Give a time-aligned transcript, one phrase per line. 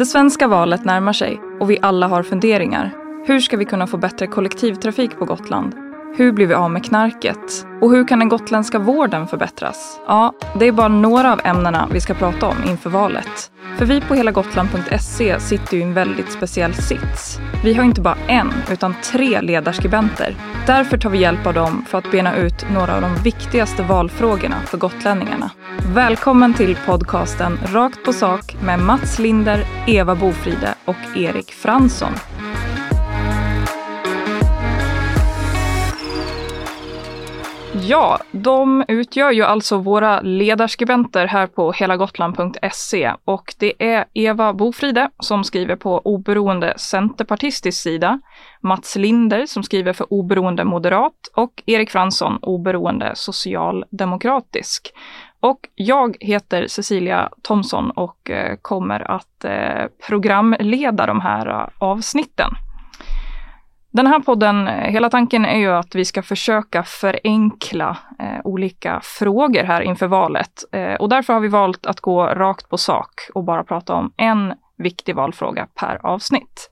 [0.00, 2.92] Det svenska valet närmar sig och vi alla har funderingar.
[3.26, 5.74] Hur ska vi kunna få bättre kollektivtrafik på Gotland?
[6.16, 7.66] Hur blir vi av med knarket?
[7.80, 10.00] Och hur kan den gotländska vården förbättras?
[10.06, 13.50] Ja, det är bara några av ämnena vi ska prata om inför valet.
[13.78, 17.38] För vi på helagotland.se sitter ju i en väldigt speciell sits.
[17.64, 20.34] Vi har inte bara en, utan tre ledarskribenter.
[20.66, 24.56] Därför tar vi hjälp av dem för att bena ut några av de viktigaste valfrågorna
[24.66, 25.50] för gotlänningarna.
[25.94, 32.12] Välkommen till podcasten Rakt på sak med Mats Linder, Eva Bofride och Erik Fransson.
[37.88, 45.10] Ja, de utgör ju alltså våra ledarskribenter här på helagotland.se och det är Eva Bofride
[45.18, 48.20] som skriver på oberoende centerpartistisk sida,
[48.60, 54.92] Mats Linder som skriver för oberoende moderat och Erik Fransson oberoende socialdemokratisk.
[55.40, 62.50] Och jag heter Cecilia Thomsson och eh, kommer att eh, programleda de här eh, avsnitten.
[63.92, 67.96] Den här podden, hela tanken är ju att vi ska försöka förenkla
[68.44, 70.64] olika frågor här inför valet.
[70.98, 74.54] Och därför har vi valt att gå rakt på sak och bara prata om en
[74.78, 76.70] viktig valfråga per avsnitt.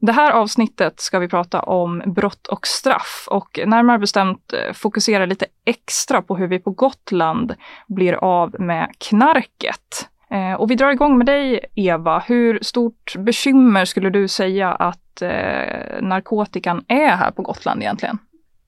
[0.00, 5.26] Det här avsnittet ska vi prata om brott och straff och närmare bestämt eh, fokusera
[5.26, 7.54] lite extra på hur vi på Gotland
[7.88, 10.08] blir av med knarket.
[10.30, 12.18] Eh, och vi drar igång med dig Eva.
[12.18, 18.18] Hur stort bekymmer skulle du säga att eh, narkotikan är här på Gotland egentligen?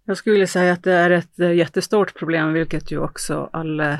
[0.04, 3.98] Jag skulle säga att det är ett eh, jättestort problem, vilket ju också alla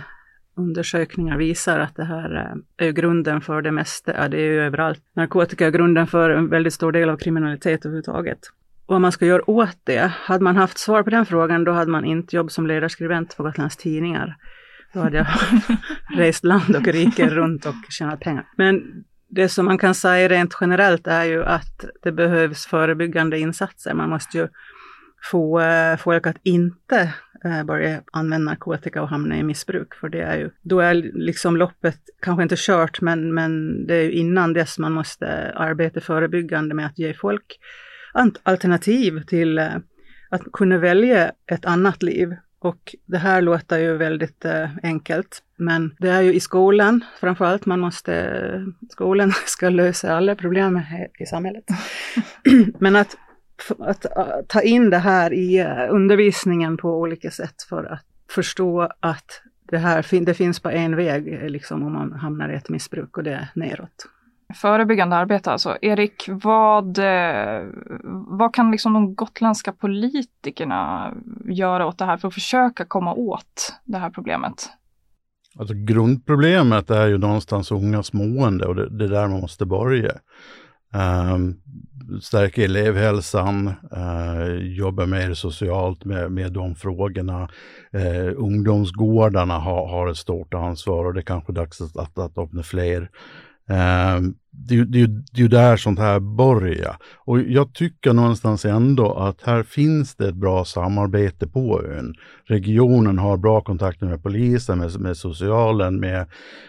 [0.54, 2.34] undersökningar visar att det här
[2.78, 4.12] eh, är grunden för det mesta.
[4.16, 5.00] Ja, det är ju överallt.
[5.14, 8.38] Narkotika är grunden för en väldigt stor del av kriminalitet överhuvudtaget.
[8.86, 11.90] Vad man ska göra åt det, hade man haft svar på den frågan, då hade
[11.90, 14.36] man inte jobb som ledarskribent på Gotlands Tidningar.
[14.92, 15.26] Då hade jag
[16.16, 18.46] rest land och rike runt och tjänat pengar.
[18.56, 23.94] Men det som man kan säga rent generellt är ju att det behövs förebyggande insatser.
[23.94, 24.48] Man måste ju
[25.30, 27.14] få eh, folk att inte
[27.44, 29.94] Eh, börja använda narkotika och hamna i missbruk.
[29.94, 34.02] För det är ju, då är liksom loppet kanske inte kört, men, men det är
[34.02, 37.58] ju innan dess man måste arbeta förebyggande med att ge folk
[38.42, 39.76] alternativ till eh,
[40.30, 45.94] att kunna välja ett annat liv och det här låter ju väldigt eh, enkelt, men
[45.98, 50.80] det är ju i skolan framförallt man måste, skolan ska lösa alla problem
[51.18, 51.64] i samhället.
[52.78, 53.16] men att,
[53.78, 58.88] att, att, ta in det här i uh, undervisningen på olika sätt för att förstå
[59.00, 63.16] att det här det finns bara en väg liksom om man hamnar i ett missbruk
[63.16, 64.06] och det är neråt.
[64.54, 65.76] Förebyggande arbete alltså.
[65.82, 67.66] Erik, vad, eh,
[68.28, 71.14] vad kan liksom de gotländska politikerna
[71.44, 74.70] göra åt det här för att försöka komma åt det här problemet?
[75.58, 80.12] Alltså grundproblemet är ju någonstans ungas mående och det, det är där man måste börja.
[81.34, 81.60] Um,
[82.20, 87.48] stärka elevhälsan, eh, jobba mer socialt med, med de frågorna.
[87.92, 92.38] Eh, ungdomsgårdarna har, har ett stort ansvar och det är kanske dags att, att, att
[92.38, 93.10] öppna fler.
[93.68, 96.96] Um, det, det, det är ju där sånt här börjar.
[97.14, 102.14] Och jag tycker någonstans ändå att här finns det ett bra samarbete på ön.
[102.44, 106.26] Regionen har bra kontakter med polisen, med, med socialen, med,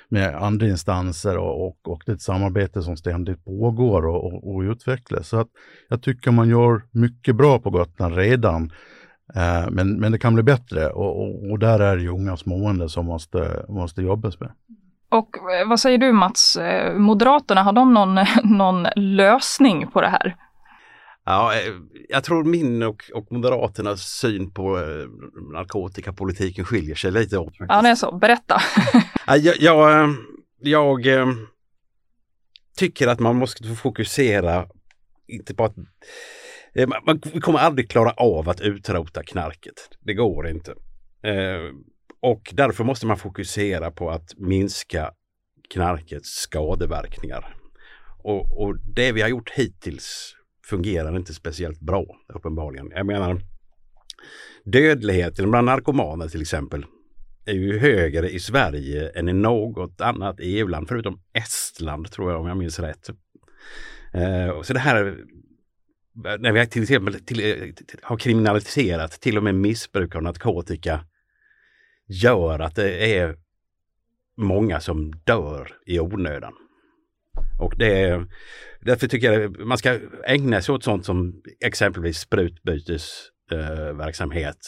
[0.09, 4.55] med andra instanser och, och, och det är ett samarbete som ständigt pågår och, och,
[4.55, 5.27] och utvecklas.
[5.27, 5.49] Så att
[5.89, 8.71] jag tycker man gör mycket bra på Gotland redan.
[9.35, 12.37] Eh, men, men det kan bli bättre och, och, och där är det ju unga
[12.37, 14.51] smående som måste, måste jobbas med.
[15.13, 18.15] Och eh, vad säger du Mats, eh, Moderaterna, har de någon,
[18.57, 20.35] någon lösning på det här?
[21.25, 21.73] Ja, eh,
[22.09, 24.77] jag tror min och, och Moderaternas syn på
[25.53, 27.53] narkotikapolitiken skiljer sig lite åt.
[27.59, 28.17] Ja, det är så.
[28.17, 28.61] Berätta.
[29.27, 30.09] jag, jag,
[30.59, 31.07] jag
[32.77, 34.67] tycker att man måste fokusera,
[35.27, 35.75] inte på att
[37.05, 39.89] man kommer aldrig klara av att utrota knarket.
[39.99, 40.73] Det går inte.
[42.23, 45.11] Och därför måste man fokusera på att minska
[45.69, 47.55] knarkets skadeverkningar.
[48.23, 50.35] Och, och det vi har gjort hittills
[50.69, 52.91] fungerar inte speciellt bra uppenbarligen.
[52.95, 53.41] Jag menar
[54.65, 56.85] dödligheten bland narkomaner till exempel
[57.45, 62.47] är ju högre i Sverige än i något annat EU-land förutom Estland tror jag om
[62.47, 63.09] jag minns rätt.
[64.13, 65.17] Eh, så det här
[66.39, 67.37] när vi till exempel till,
[67.75, 71.05] till, har kriminaliserat till och med missbruk av narkotika
[72.07, 73.35] gör att det är
[74.37, 76.53] många som dör i onödan.
[77.59, 78.27] Och det är,
[78.81, 84.55] därför tycker jag man ska ägna sig åt sånt som exempelvis sprutbytesverksamhet.
[84.55, 84.59] Eh,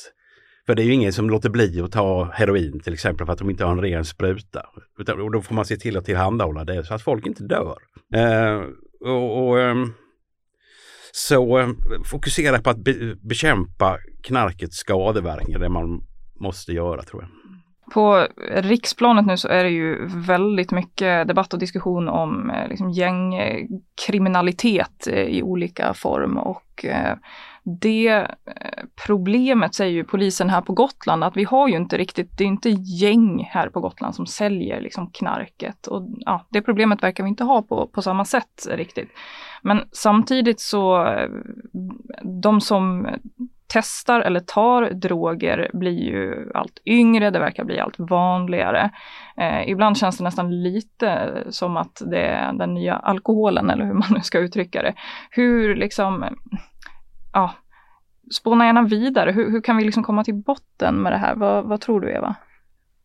[0.66, 3.40] för det är ju ingen som låter bli att ta heroin till exempel för att
[3.40, 4.66] de inte har en ren spruta.
[5.00, 7.78] Utan, och då får man se till att tillhandahålla det så att folk inte dör.
[8.14, 8.62] Eh,
[9.02, 9.94] och, och ehm,
[11.12, 11.70] så eh,
[12.06, 16.02] fokusera på att be, bekämpa knarkets skadeverkningar, det man
[16.40, 17.30] måste göra tror jag.
[17.92, 22.92] På riksplanet nu så är det ju väldigt mycket debatt och diskussion om eh, liksom
[22.92, 27.18] gängkriminalitet eh, i olika form och eh,
[27.82, 28.28] det
[29.08, 32.48] problemet säger ju polisen här på Gotland att vi har ju inte riktigt, det är
[32.48, 37.30] inte gäng här på Gotland som säljer liksom knarket och ja, det problemet verkar vi
[37.30, 39.10] inte ha på, på samma sätt riktigt.
[39.62, 41.08] Men samtidigt så,
[42.44, 43.08] de som
[43.68, 48.90] testar eller tar droger blir ju allt yngre, det verkar bli allt vanligare.
[49.38, 53.94] Eh, ibland känns det nästan lite som att det är den nya alkoholen eller hur
[53.94, 54.94] man nu ska uttrycka det.
[55.30, 56.26] Hur liksom,
[57.34, 57.54] ja,
[58.32, 59.32] spåna gärna vidare.
[59.32, 61.36] Hur, hur kan vi liksom komma till botten med det här?
[61.36, 62.36] Vad, vad tror du Eva?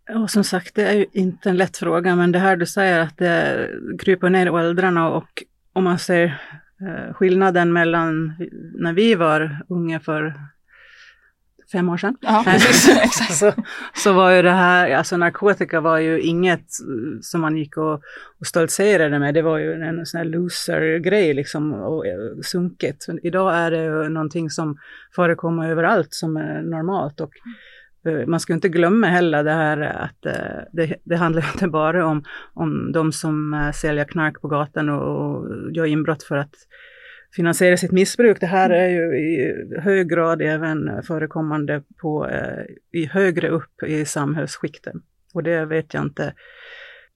[0.07, 3.01] Ja, som sagt, det är ju inte en lätt fråga, men det här du säger
[3.01, 3.69] att det
[3.99, 5.43] kryper ner i åldrarna och
[5.73, 6.41] om man ser
[7.13, 8.35] skillnaden mellan
[8.75, 10.35] när vi var unga för
[11.73, 12.17] fem år sedan.
[12.21, 13.53] Ja, precis, så,
[13.95, 16.67] så var ju det här, alltså narkotika var ju inget
[17.21, 17.95] som man gick och,
[18.41, 19.35] och stoltserade med.
[19.35, 22.05] Det var ju en sån här loser-grej liksom och,
[22.43, 23.07] sunkigt.
[23.23, 24.77] Idag är det ju någonting som
[25.15, 29.81] förekommer överallt som är normalt och Eh, Eh, man ska inte glömma heller det här
[29.81, 32.25] att eh, det, det handlar inte bara om,
[32.55, 36.55] om de som eh, säljer knark på gatan och, och gör inbrott för att
[37.37, 38.41] finansiera sitt missbruk.
[38.41, 42.31] Det här är ju i hög grad även förekommande på,
[42.93, 45.03] i högre upp i samhällsskikten.
[45.35, 46.35] Och det vet jag inte.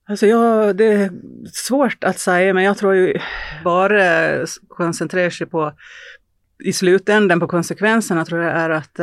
[0.08, 1.10] Alltså jag, det är
[1.52, 3.18] svårt att säga, men jag tror ju
[3.64, 5.72] bara koncentrera sig på
[6.64, 9.00] i slutändan på konsekvenserna tror jag är att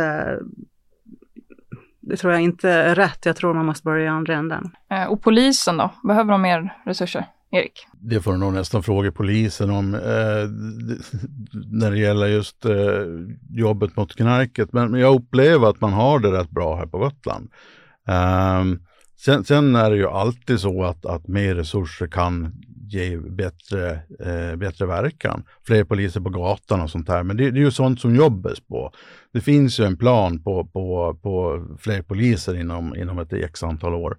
[2.11, 3.25] det tror jag inte är rätt.
[3.25, 4.71] Jag tror man måste börja i andra änden.
[4.91, 5.93] Eh, och polisen då?
[6.03, 7.25] Behöver de mer resurser?
[7.51, 7.87] Erik?
[7.93, 9.99] Det får du nog nästan fråga polisen om eh,
[11.71, 12.73] när det gäller just eh,
[13.49, 14.73] jobbet mot knarket.
[14.73, 17.49] Men jag upplever att man har det rätt bra här på Gotland.
[18.61, 18.79] Um,
[19.25, 22.53] sen, sen, är det ju alltid så att, att mer resurser kan
[22.93, 25.43] ge bättre, eh, bättre verkan.
[25.63, 27.23] Fler poliser på gatan och sånt här.
[27.23, 28.91] Men det, det, är ju sånt som jobbas på.
[29.33, 33.93] Det finns ju en plan på, på, på fler poliser inom, inom ett x antal
[33.93, 34.17] år.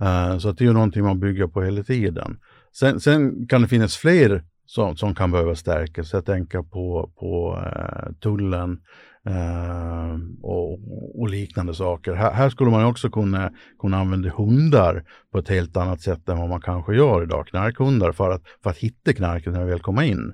[0.00, 2.38] Eh, så det är ju någonting man bygger på hela tiden.
[2.72, 6.12] Sen, sen kan det finnas fler som, som kan behöva stärkas.
[6.12, 8.80] Jag tänker på, på eh, tullen,
[9.26, 12.14] Ehm, och, och, liknande saker.
[12.14, 16.38] Här, här, skulle man också kunna, kunna använda hundar på ett helt annat sätt än
[16.38, 19.80] vad man kanske gör idag, knarkhundar, för att, för att hitta knarket när det väl
[19.80, 20.32] kommer in.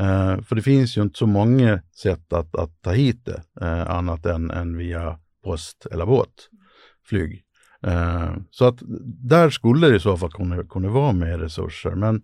[0.00, 3.90] Uh, för det finns ju inte så många sätt att, att ta hit det, uh,
[3.90, 6.48] annat än, än via post eller båt,
[7.08, 7.42] flyg.
[7.82, 8.78] Ehm, så att
[9.28, 11.90] där skulle det i så fall kunna, kunna vara mer resurser.
[11.90, 12.22] Men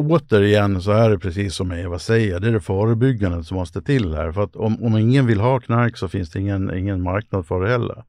[0.00, 4.14] återigen så är det precis som Eva säger, det är det förebyggande som måste till
[4.14, 4.32] här.
[4.32, 7.60] För att om, om ingen vill ha knark så finns det ingen, ingen marknad för
[7.60, 8.04] det heller.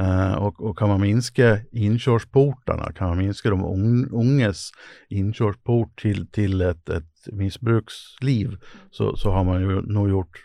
[0.00, 3.64] Uh, och, och, kan man minska inkörsportarna, kan man minska de
[4.12, 4.70] unges
[5.08, 8.56] inkörsport till, till ett, ett missbruksliv
[8.90, 10.38] så, så har man ju nog gjort,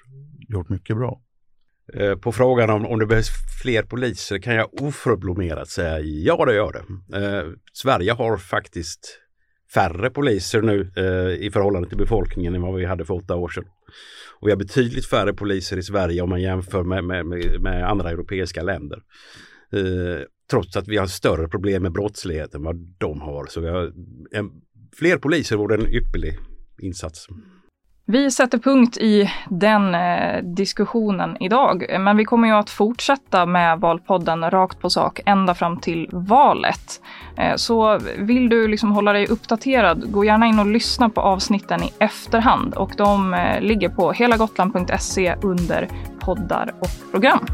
[0.50, 1.22] gjort mycket bra.
[1.94, 3.30] Eh, på frågan om, om det behövs
[3.62, 7.18] fler poliser kan jag oförblommerat säga ja, det gör det.
[7.18, 7.44] Eh,
[7.74, 9.20] Sverige har faktiskt
[9.74, 13.50] färre poliser nu eh, i förhållande till befolkningen än vad vi hade för åtta år
[13.50, 13.66] sedan.
[14.40, 17.90] Och vi har betydligt färre poliser i Sverige om man jämför med, med, med, med
[17.90, 19.02] andra europeiska länder.
[19.74, 23.46] Eh, trots att vi har större problem med brottsligheten än vad de har.
[23.46, 23.92] Så vi har
[24.32, 24.52] en,
[25.00, 26.38] fler poliser vore en ypperlig
[26.82, 27.28] insats.
[28.06, 33.80] Vi sätter punkt i den eh, diskussionen idag, men vi kommer ju att fortsätta med
[33.80, 37.02] Valpodden rakt på sak ända fram till valet.
[37.38, 41.84] Eh, så vill du liksom hålla dig uppdaterad, gå gärna in och lyssna på avsnitten
[41.84, 45.90] i efterhand och de eh, ligger på helagotland.se under
[46.20, 47.46] poddar och program.